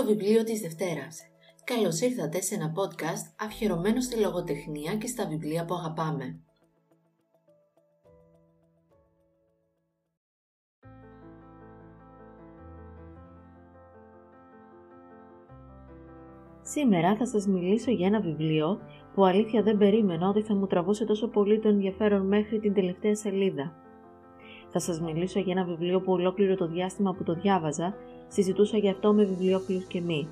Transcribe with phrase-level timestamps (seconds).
[0.00, 1.20] Το βιβλίο της Δευτέρας.
[1.64, 6.40] Καλώς ήρθατε σε ένα podcast αφιερωμένο στη λογοτεχνία και στα βιβλία που αγαπάμε.
[16.62, 18.80] Σήμερα θα σας μιλήσω για ένα βιβλίο
[19.14, 23.14] που αλήθεια δεν περίμενα ότι θα μου τραβούσε τόσο πολύ το ενδιαφέρον μέχρι την τελευταία
[23.14, 23.74] σελίδα.
[24.72, 27.94] Θα σας μιλήσω για ένα βιβλίο που ολόκληρο το διάστημα που το διάβαζα
[28.30, 30.28] συζητούσα γι' αυτό με βιβλιοφίλους και μη.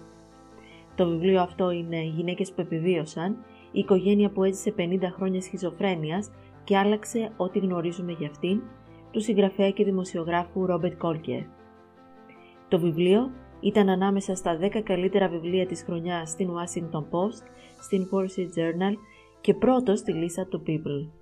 [0.94, 3.36] Το βιβλίο αυτό είναι «Γυναίκες που επιβίωσαν»,
[3.72, 6.30] η οικογένεια που έζησε 50 χρόνια σχιζοφρένειας
[6.64, 8.62] και άλλαξε ό,τι γνωρίζουμε για αυτήν,
[9.10, 11.42] του συγγραφέα και δημοσιογράφου Ρόμπετ Κόλκερ.
[12.68, 13.30] Το βιβλίο
[13.60, 17.42] ήταν ανάμεσα στα 10 καλύτερα βιβλία της χρονιάς στην Washington Post,
[17.80, 18.94] στην Wall Street Journal
[19.40, 21.17] και πρώτο στη λίστα του People.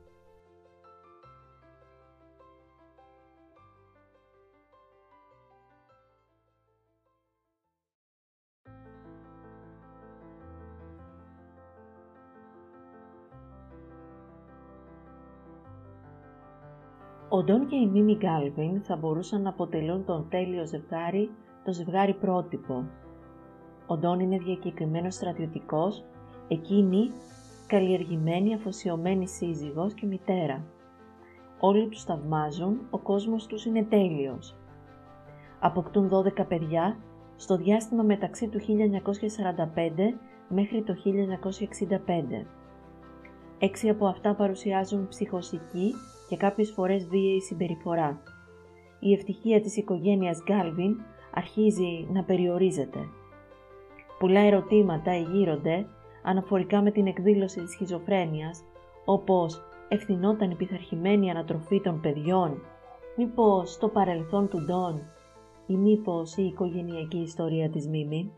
[17.36, 21.30] Ο Ντόν και η Μίμη Γκάλβιν θα μπορούσαν να αποτελούν τον τέλειο ζευγάρι,
[21.64, 22.88] το ζευγάρι πρότυπο.
[23.86, 26.04] Ο Ντόν είναι διακεκριμένος στρατιωτικός,
[26.48, 27.10] εκείνη
[27.66, 30.64] καλλιεργημένη, αφοσιωμένη σύζυγος και μητέρα.
[31.60, 34.56] Όλοι τους θαυμάζουν, ο κόσμος τους είναι τέλειος.
[35.60, 36.96] Αποκτούν 12 παιδιά
[37.36, 40.14] στο διάστημα μεταξύ του 1945
[40.48, 42.46] μέχρι το 1965.
[43.58, 45.94] Έξι από αυτά παρουσιάζουν ψυχοσική
[46.28, 48.22] και κάποιες φορές βίαιη συμπεριφορά.
[49.00, 50.96] Η ευτυχία της οικογένειας Γκάλβιν
[51.34, 52.98] αρχίζει να περιορίζεται.
[54.18, 55.86] Πολλά ερωτήματα εγείρονται
[56.22, 58.64] αναφορικά με την εκδήλωση της σχιζοφρένειας,
[59.04, 62.62] όπως ευθυνόταν η πειθαρχημένη ανατροφή των παιδιών,
[63.16, 65.02] μήπως το παρελθόν του Ντόν
[65.66, 68.32] ή μήπως η οικογενειακή ιστορία της Μίμη.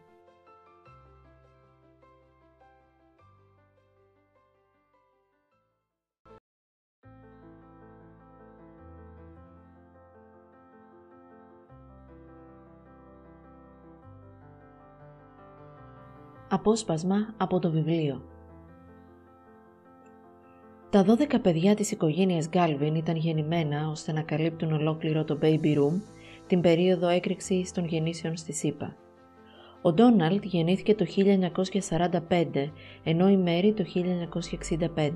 [16.50, 18.22] Απόσπασμα από το βιβλίο
[20.91, 26.00] Τα 12 παιδιά της οικογένειας Γκάλβιν ήταν γεννημένα ώστε να καλύπτουν ολόκληρο το baby room
[26.47, 28.97] την περίοδο έκρηξης των γεννήσεων στη ΣΥΠΑ.
[29.82, 31.04] Ο Ντόναλτ γεννήθηκε το
[32.28, 32.70] 1945,
[33.04, 33.84] ενώ η Μέρη το
[34.97, 35.10] 1965.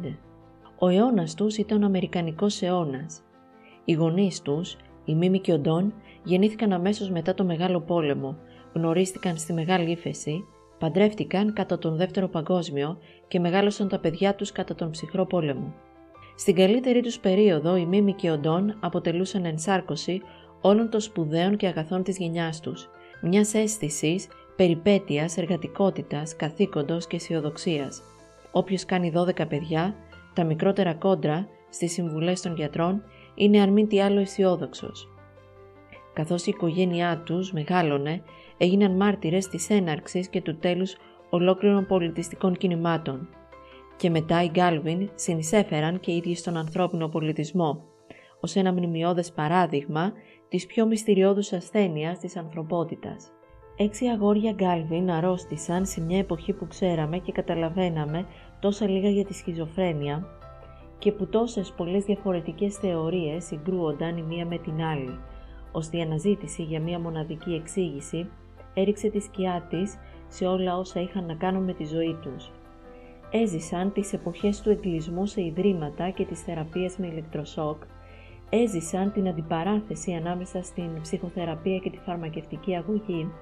[0.78, 3.22] Ο αιώνας τους ήταν ο Αμερικανικός αιώνας.
[3.84, 5.94] Οι γονείς τους, η Μίμη και ο Ντόν,
[6.25, 8.37] γεννήθηκαν αμέσως μετά το Μεγάλο Πόλεμο,
[8.72, 10.44] γνωρίστηκαν στη Μεγάλη Ήφεση
[10.82, 12.98] Παντρεύτηκαν κατά τον Δεύτερο Παγκόσμιο
[13.28, 15.75] και μεγάλωσαν τα παιδιά τους κατά τον Ψυχρό Πόλεμο.
[16.37, 20.20] Στην καλύτερη τους περίοδο, οι Μίμη και ο Ντόν αποτελούσαν ενσάρκωση
[20.60, 22.88] όλων των σπουδαίων και αγαθών της γενιάς τους,
[23.22, 28.03] μιας αίσθησης, περιπέτειας, εργατικότητας, καθήκοντος και αισιοδοξίας.
[28.53, 29.94] Όποιος κάνει 12 παιδιά,
[30.34, 33.03] τα μικρότερα κόντρα στις συμβουλές των γιατρών
[33.34, 35.12] είναι αν μην τι άλλο αισιόδοξος.
[36.12, 38.23] Καθώς η οικογένειά τους μεγάλωνε,
[38.59, 40.97] έγιναν μάρτυρες της έναρξης και του τέλους
[41.31, 43.28] ολόκληρων πολιτιστικών κινημάτων.
[43.97, 47.84] Και μετά οι Γκάλβιν συνεισέφεραν και ίδιοι στον ανθρώπινο πολιτισμό,
[48.41, 50.12] ως ένα μνημειώδες παράδειγμα
[50.49, 53.31] της πιο μυστηριώδους ασθένειας της ανθρωπότητας.
[53.77, 58.27] Έξι αγόρια Γκάλβιν αρρώστησαν σε μια εποχή που ξέραμε και καταλαβαίναμε
[58.61, 60.27] τόσα λίγα για τη σχιζοφρένεια
[60.99, 65.19] και που τόσες πολλές διαφορετικές θεωρίες συγκρούονταν η μία με την άλλη,
[65.72, 68.28] ώστε η αναζήτηση για μια μοναδική εξήγηση
[68.75, 72.50] έριξε τη σκιά της σε όλα όσα είχαν να κάνουν με τη ζωή τους.
[73.31, 77.82] Έζησαν τις εποχές του εγκλισμού σε ιδρύματα και τις θεραπείες με ηλεκτροσόκ,
[78.50, 83.32] έζησαν την αντιπαράθεση ανάμεσα στην ψυχοθεραπεία και τη φαρμακευτική αγωγή,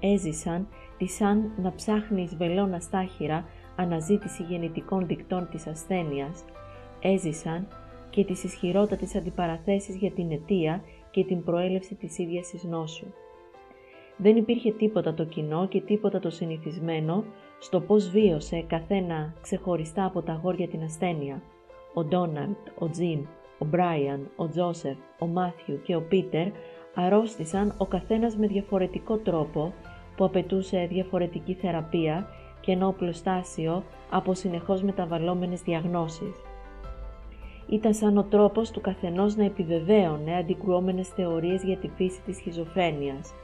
[0.00, 3.44] έζησαν τη σαν να ψάχνεις βελόνα στάχυρα
[3.76, 6.44] αναζήτηση γεννητικών δικτών της ασθένειας,
[7.00, 7.66] έζησαν
[8.10, 10.82] και τις ισχυρότατες αντιπαραθέσεις για την αιτία
[11.16, 13.06] και την προέλευση της ίδιας της νόσου.
[14.16, 17.24] Δεν υπήρχε τίποτα το κοινό και τίποτα το συνηθισμένο
[17.58, 21.42] στο πώς βίωσε καθένα ξεχωριστά από τα αγόρια την ασθένεια.
[21.94, 23.22] Ο Ντόναλτ, ο Τζιμ,
[23.58, 26.46] ο Μπράιαν, ο Τζόσεφ, ο Μάθιου και ο Πίτερ
[26.94, 29.72] αρρώστησαν ο καθένας με διαφορετικό τρόπο
[30.16, 32.26] που απαιτούσε διαφορετική θεραπεία
[32.60, 36.45] και ένα οπλοστάσιο από συνεχώς μεταβαλλόμενες διαγνώσεις.
[37.68, 43.32] Ήταν σαν ο τρόπος του καθενός να επιβεβαίωνε αντικρουόμενες θεωρίες για τη φύση της σχιζοφρένειας–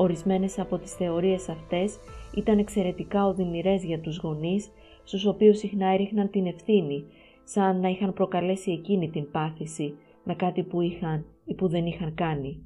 [0.00, 1.98] Ορισμένες από τις θεωρίες αυτές
[2.34, 4.70] ήταν εξαιρετικά οδυνηρές για τους γονείς,
[5.04, 7.04] στους οποίους συχνά έριχναν την ευθύνη,
[7.44, 9.94] σαν να είχαν προκαλέσει εκείνη την πάθηση
[10.24, 12.62] με κάτι που είχαν ή που δεν είχαν κάνει.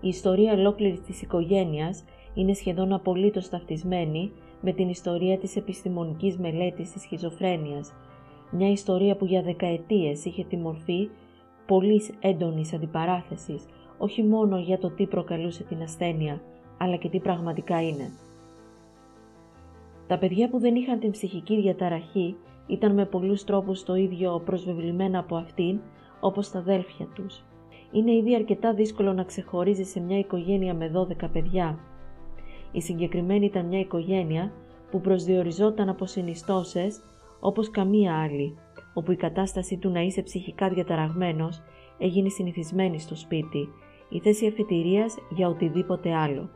[0.00, 2.04] η ιστορία ολόκληρη της οικογένειας
[2.34, 7.92] είναι σχεδόν απολύτως ταυτισμένη με την ιστορία της επιστημονικής μελέτης της σχιζοφρένειας,
[8.50, 11.08] μια ιστορία που για δεκαετίες είχε τη μορφή
[11.66, 13.64] πολύ έντονης αντιπαράθεσης,
[13.98, 16.40] όχι μόνο για το τι προκαλούσε την ασθένεια,
[16.78, 18.10] αλλά και τι πραγματικά είναι.
[20.06, 22.36] Τα παιδιά που δεν είχαν την ψυχική διαταραχή
[22.66, 25.80] ήταν με πολλούς τρόπους το ίδιο προσβεβλημένα από αυτήν,
[26.20, 27.44] όπως τα αδέλφια τους.
[27.92, 31.78] Είναι ήδη αρκετά δύσκολο να ξεχωρίζεις σε μια οικογένεια με 12 παιδιά.
[32.72, 34.52] Η συγκεκριμένη ήταν μια οικογένεια
[34.90, 37.02] που προσδιοριζόταν από συνιστώσες
[37.40, 38.58] όπως καμία άλλη,
[38.94, 41.62] όπου η κατάσταση του να είσαι ψυχικά διαταραγμένος
[41.98, 43.68] έγινε συνηθισμένη στο σπίτι,
[44.08, 46.50] η θέση αφετηρίας για οτιδήποτε άλλο.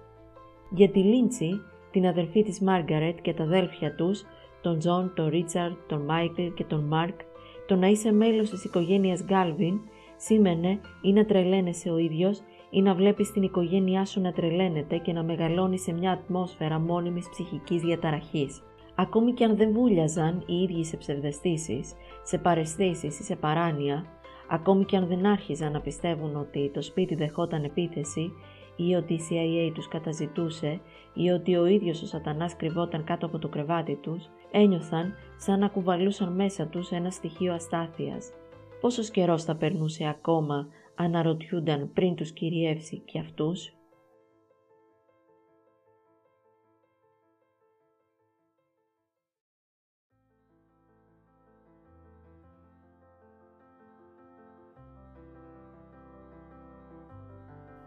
[0.71, 1.61] Για τη Λίντσι,
[1.91, 4.25] την αδελφή της Μάργαρετ και τα αδέλφια τους,
[4.63, 7.21] τον Τζον, τον Ρίτσαρντ, τον Μάικλ και τον Μάρκ,
[7.67, 9.81] το να είσαι μέλος της οικογένειας Γκάλβιν
[10.17, 12.41] σήμαινε ή να τρελαίνεσαι ο ίδιος
[12.71, 17.29] ή να βλέπεις την οικογένειά σου να τρελαίνεται και να μεγαλώνει σε μια ατμόσφαιρα μόνιμης
[17.29, 18.63] ψυχικής διαταραχής.
[18.94, 24.06] Ακόμη και αν δεν βούλιαζαν οι ίδιοι σε ψευδεστήσεις, σε παρεστήσεις ή σε παράνοια,
[24.49, 28.32] ακόμη και αν δεν άρχιζαν να πιστεύουν ότι το σπίτι δεχόταν επίθεση
[28.76, 30.81] ή ότι η CIA τους καταζητούσε
[31.14, 35.69] ή ότι ο ίδιος ο σατανάς κρυβόταν κάτω από το κρεβάτι τους, ένιωθαν σαν να
[35.69, 38.32] κουβαλούσαν μέσα τους ένα στοιχείο αστάθειας.
[38.81, 43.73] Πόσος καιρός θα περνούσε ακόμα, αναρωτιούνταν πριν τους κυριεύσει και αυτούς;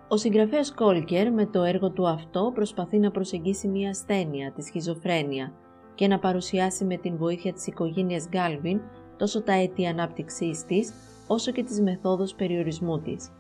[0.10, 5.54] Ο συγγραφέας Κόλκερ με το έργο του αυτό προσπαθεί να προσεγγίσει μια ασθένεια, τη σχιζοφρένεια,
[5.96, 8.82] και να παρουσιάσει με την βοήθεια της οικογένειας Γκάλβιν
[9.18, 10.94] τόσο τα αίτια ανάπτυξής της,
[11.28, 13.32] όσο και τις μεθόδους περιορισμού της.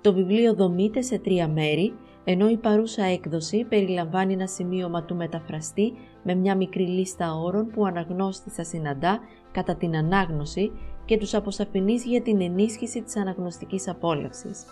[0.00, 1.94] Το βιβλίο δομείται σε τρία μέρη,
[2.24, 5.92] ενώ η παρούσα έκδοση περιλαμβάνει ένα σημείωμα του μεταφραστή
[6.22, 9.20] με μια μικρή λίστα όρων που αναγνώστης θα συναντά
[9.52, 10.72] κατά την ανάγνωση
[11.04, 14.64] και τους αποσαφηνείς για την ενίσχυση της αναγνωστικής απόλαυσης.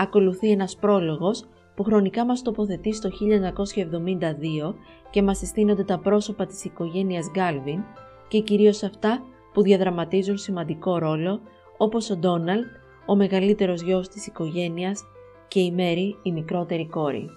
[0.00, 1.44] Ακολουθεί ένας πρόλογος
[1.74, 4.74] που χρονικά μας τοποθετεί στο 1972
[5.10, 7.82] και μας συστήνονται τα πρόσωπα της οικογένειας Γκάλβιν
[8.28, 11.40] και κυρίως αυτά που διαδραματίζουν σημαντικό ρόλο
[11.78, 12.66] όπως ο Ντόναλτ,
[13.06, 15.02] ο μεγαλύτερος γιος της οικογένειας
[15.48, 17.30] και η Μέρη, η μικρότερη κόρη.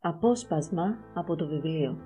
[0.00, 1.98] Απόσπασμα από το βιβλίο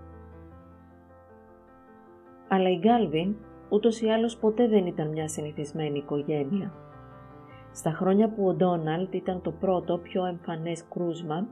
[2.49, 3.35] Αλλά η Γκάλβιν
[3.71, 6.73] ούτως ή άλλως ποτέ δεν ήταν μια συνηθισμένη οικογένεια.
[7.73, 11.47] Στα χρόνια που ο Ντόναλτ ήταν το πρώτο πιο εμφανές κρούσμα,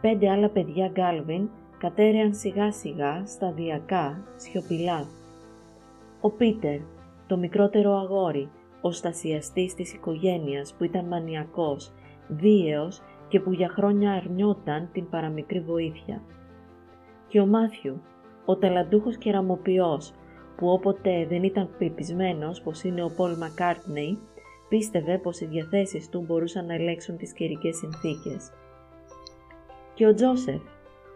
[0.00, 5.06] πέντε άλλα παιδιά Γκάλβιν κατέρεαν σιγά σιγά, σταδιακά, σιωπηλά.
[6.20, 6.80] Ο Πίτερ,
[7.26, 8.50] το μικρότερο αγόρι,
[8.80, 11.92] ο στασιαστής της οικογένειας που ήταν μανιακός,
[12.28, 16.22] βίαιος και που για χρόνια αρνιόταν την παραμικρή βοήθεια.
[17.28, 18.00] Και ο Μάθιου,
[18.44, 20.12] ο ταλαντούχος κεραμοποιός,
[20.62, 24.18] που όποτε δεν ήταν πεπισμένος πως είναι ο Πολ Μακάρτνεϊ,
[24.68, 28.50] πίστευε πως οι διαθέσεις του μπορούσαν να ελέγξουν τις καιρικές συνθήκες.
[29.94, 30.60] Και ο Τζόσεφ,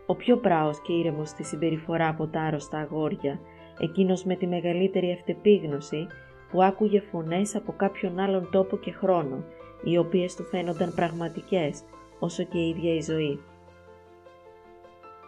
[0.06, 3.40] ο πιο πράος και ήρεμος στη συμπεριφορά από τα άρρωστα αγόρια,
[3.78, 6.06] εκείνος με τη μεγαλύτερη αυτεπίγνωση
[6.50, 9.44] που άκουγε φωνές από κάποιον άλλον τόπο και χρόνο,
[9.84, 11.82] οι οποίες του φαίνονταν πραγματικές,
[12.18, 13.40] όσο και η ίδια η ζωή.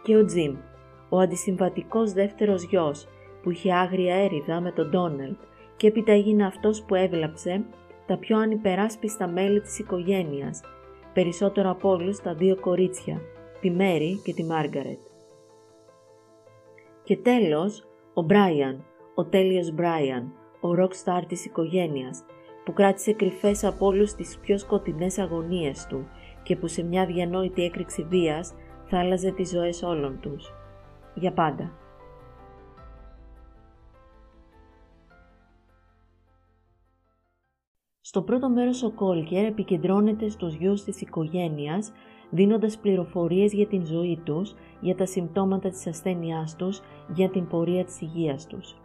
[0.03, 0.55] Και ο Τζιμ,
[1.09, 3.07] ο αντισυμβατικός δεύτερος γιος,
[3.41, 5.39] που είχε άγρια έρηδα με τον Ντόναλτ
[5.77, 7.65] και έπειτα έγινε αυτός που έβλαψε
[8.05, 10.61] τα πιο ανυπεράσπιστα μέλη της οικογένειας,
[11.13, 13.21] περισσότερο από όλους τα δύο κορίτσια,
[13.59, 14.99] τη Μέρι και τη Μάργαρετ.
[17.03, 22.23] Και τέλος, ο Μπράιαν, ο τέλειος Μπράιαν, ο rockstar της οικογένειας,
[22.65, 26.07] που κράτησε κρυφές από όλους τις πιο σκοτεινές αγωνίες του
[26.43, 28.53] και που σε μια διανόητη έκρηξη βίας
[28.85, 30.53] θα άλλαζε τις ζωές όλων τους.
[31.13, 31.78] Για πάντα.
[38.11, 41.91] Στο πρώτο μέρος ο Κόλκερ επικεντρώνεται στους γιους της οικογένειας,
[42.29, 46.81] δίνοντας πληροφορίες για την ζωή τους, για τα συμπτώματα της ασθένειάς τους,
[47.13, 48.75] για την πορεία της υγείας τους.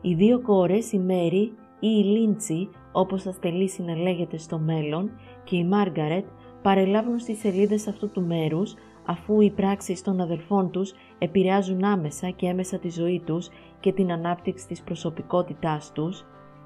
[0.00, 5.10] Οι δύο κόρες, η Μέρι ή η Λίντσι, όπως θα στελήσει να λέγεται στο μέλλον,
[5.44, 6.24] και η Μάργαρετ,
[6.62, 8.74] παρελάβουν στις σελίδες αυτού του μέρους,
[9.06, 13.48] αφού οι πράξεις των αδελφών τους επηρεάζουν άμεσα και έμεσα τη ζωή τους
[13.80, 16.24] και την ανάπτυξη της προσωπικότητάς τους,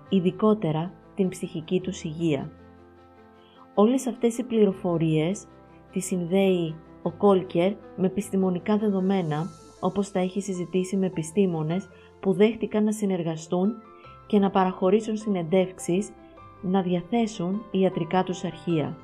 [0.08, 2.50] ειδικότερα την ψυχική τους υγεία.
[3.74, 5.46] Όλες αυτές οι πληροφορίες
[5.92, 9.46] τις συνδέει ο Κόλκερ με επιστημονικά δεδομένα
[9.80, 11.88] όπως τα έχει συζητήσει με επιστήμονες
[12.20, 13.72] που δέχτηκαν να συνεργαστούν
[14.26, 16.10] και να παραχωρήσουν συνεντεύξεις
[16.62, 18.96] να διαθέσουν ιατρικά τους αρχεία.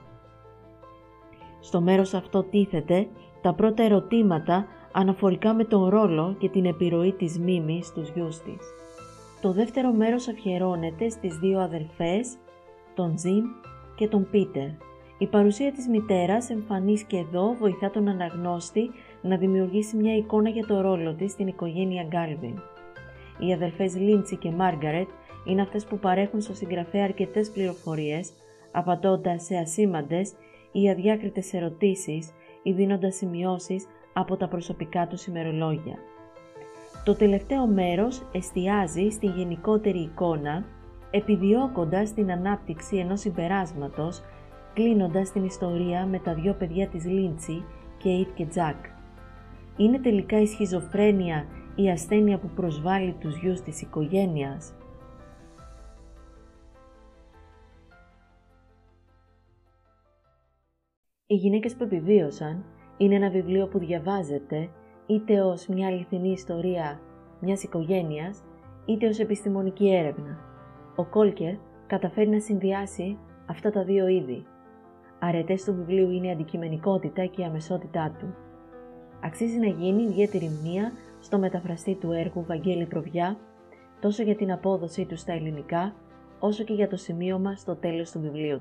[1.61, 3.09] Στο μέρος αυτό τίθεται
[3.43, 8.75] τα πρώτα ερωτήματα αναφορικά με τον ρόλο και την επιρροή της Μίμης στους γιους της.
[9.41, 12.37] Το δεύτερο μέρος αφιερώνεται στις δύο αδελφές,
[12.95, 13.45] τον Τζιμ
[13.95, 14.69] και τον Πίτερ.
[15.19, 18.91] Η παρουσία της μητέρας εμφανής και εδώ βοηθά τον αναγνώστη
[19.23, 22.59] να δημιουργήσει μια εικόνα για το ρόλο της στην οικογένεια Γκάλβιν.
[23.39, 25.09] Οι αδελφές Λίντσι και Μάργαρετ
[25.45, 28.33] είναι αυτές που παρέχουν στο συγγραφέα αρκετές πληροφορίες,
[28.73, 30.33] απαντώντας σε ασήμαντες
[30.73, 32.33] ή αδιάκριτες ερωτήσεις
[32.63, 36.10] ή δίνοντας σημειώσεις από τα προσωπικά του ημερολόγια.
[37.05, 40.65] Το τελευταίο μέρος εστιάζει στη γενικότερη εικόνα,
[41.11, 44.23] επιδιώκοντας την ανάπτυξη ενός συμπεράσματος,
[44.75, 47.65] κλείνοντας την ιστορία με τα δυο παιδιά της Λίντσι
[47.99, 48.85] και Ιτ και Τζακ.
[49.77, 54.75] Είναι τελικά η σχιζοφρένεια η ασθένεια που προσβάλλει τους γιους της οικογένειας.
[61.27, 62.65] Οι γυναίκες που επιβίωσαν
[62.97, 64.71] είναι ένα βιβλίο που διαβάζεται
[65.11, 67.01] είτε ως μια αληθινή ιστορία
[67.41, 68.43] μιας οικογένειας,
[68.85, 70.39] είτε ως επιστημονική έρευνα.
[70.97, 71.55] Ο Κόλκερ
[71.87, 74.47] καταφέρει να συνδυάσει αυτά τα δύο είδη.
[75.19, 78.35] Αρετές του βιβλίου είναι η αντικειμενικότητα και η αμεσότητά του.
[79.21, 83.37] Αξίζει να γίνει ιδιαίτερη μνήμα στο μεταφραστή του έργου Βαγγέλη Προβιά,
[84.01, 85.95] τόσο για την απόδοσή του στα ελληνικά,
[86.39, 88.61] όσο και για το σημείωμα στο τέλος του βιβλίου.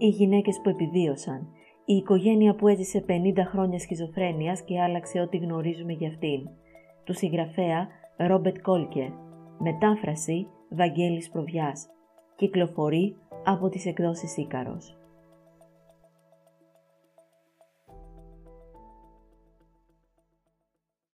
[0.00, 1.48] Οι γυναίκες που επιβίωσαν,
[1.84, 3.12] η οικογένεια που έζησε 50
[3.50, 6.48] χρόνια σχιζοφρένειας και άλλαξε ό,τι γνωρίζουμε για αυτήν,
[7.04, 9.12] του συγγραφέα Ρόμπετ Κόλκε,
[9.58, 11.86] μετάφραση Βαγγέλης Προβιάς,
[12.36, 14.99] κυκλοφορεί από τις εκδόσεις Ίκαρος.